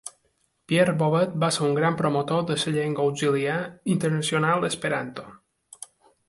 Pierre 0.71 0.93
Bovet 1.01 1.35
va 1.43 1.49
ser 1.57 1.61
un 1.67 1.75
gran 1.79 1.97
promotor 1.99 2.41
de 2.47 2.55
la 2.63 2.73
llengua 2.77 3.05
auxiliar 3.11 3.59
internacional 3.97 4.67
esperanto. 4.73 5.29